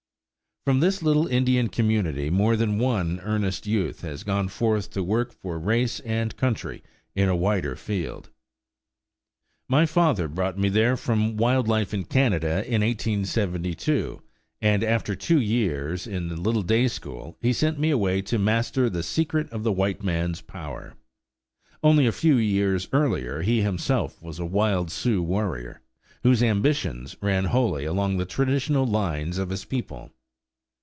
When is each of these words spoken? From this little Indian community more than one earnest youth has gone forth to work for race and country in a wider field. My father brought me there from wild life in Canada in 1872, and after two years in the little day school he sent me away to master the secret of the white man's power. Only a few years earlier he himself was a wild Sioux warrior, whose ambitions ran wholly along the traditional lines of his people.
From 0.63 0.79
this 0.79 1.01
little 1.01 1.25
Indian 1.25 1.69
community 1.69 2.29
more 2.29 2.55
than 2.55 2.77
one 2.77 3.19
earnest 3.23 3.65
youth 3.65 4.01
has 4.01 4.23
gone 4.23 4.47
forth 4.47 4.91
to 4.91 5.01
work 5.03 5.33
for 5.33 5.57
race 5.57 5.99
and 6.01 6.37
country 6.37 6.83
in 7.15 7.27
a 7.27 7.35
wider 7.35 7.75
field. 7.75 8.29
My 9.67 9.87
father 9.87 10.27
brought 10.27 10.59
me 10.59 10.69
there 10.69 10.95
from 10.95 11.35
wild 11.35 11.67
life 11.67 11.95
in 11.95 12.03
Canada 12.03 12.57
in 12.63 12.83
1872, 12.83 14.21
and 14.61 14.83
after 14.83 15.15
two 15.15 15.41
years 15.41 16.05
in 16.05 16.27
the 16.27 16.35
little 16.35 16.61
day 16.61 16.87
school 16.87 17.39
he 17.41 17.53
sent 17.53 17.79
me 17.79 17.89
away 17.89 18.21
to 18.21 18.37
master 18.37 18.87
the 18.87 19.01
secret 19.01 19.49
of 19.49 19.63
the 19.63 19.71
white 19.71 20.03
man's 20.03 20.41
power. 20.41 20.93
Only 21.81 22.05
a 22.05 22.11
few 22.11 22.35
years 22.37 22.87
earlier 22.93 23.41
he 23.41 23.63
himself 23.63 24.21
was 24.21 24.37
a 24.37 24.45
wild 24.45 24.91
Sioux 24.91 25.23
warrior, 25.23 25.81
whose 26.21 26.43
ambitions 26.43 27.15
ran 27.19 27.45
wholly 27.45 27.83
along 27.85 28.17
the 28.17 28.25
traditional 28.25 28.85
lines 28.85 29.39
of 29.39 29.49
his 29.49 29.65
people. 29.65 30.11